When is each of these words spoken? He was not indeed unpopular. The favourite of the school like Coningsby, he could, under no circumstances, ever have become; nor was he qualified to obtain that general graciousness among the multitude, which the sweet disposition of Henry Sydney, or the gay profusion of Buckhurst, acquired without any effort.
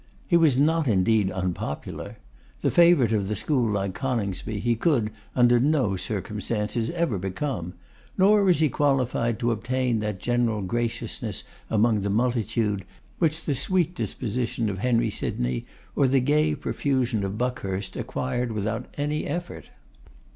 He 0.25 0.35
was 0.35 0.57
not 0.57 0.87
indeed 0.87 1.29
unpopular. 1.29 2.17
The 2.63 2.71
favourite 2.71 3.11
of 3.11 3.27
the 3.27 3.35
school 3.35 3.69
like 3.69 3.93
Coningsby, 3.93 4.59
he 4.59 4.73
could, 4.75 5.11
under 5.35 5.59
no 5.59 5.95
circumstances, 5.95 6.89
ever 6.89 7.17
have 7.17 7.21
become; 7.21 7.73
nor 8.17 8.43
was 8.43 8.57
he 8.57 8.67
qualified 8.67 9.37
to 9.37 9.51
obtain 9.51 9.99
that 9.99 10.19
general 10.19 10.63
graciousness 10.63 11.43
among 11.69 12.01
the 12.01 12.09
multitude, 12.09 12.83
which 13.19 13.45
the 13.45 13.53
sweet 13.53 13.93
disposition 13.93 14.71
of 14.71 14.79
Henry 14.79 15.11
Sydney, 15.11 15.67
or 15.95 16.07
the 16.07 16.19
gay 16.19 16.55
profusion 16.55 17.23
of 17.23 17.37
Buckhurst, 17.37 17.95
acquired 17.95 18.53
without 18.53 18.87
any 18.97 19.27
effort. 19.27 19.69